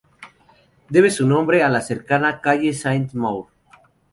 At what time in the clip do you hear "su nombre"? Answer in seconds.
1.11-1.61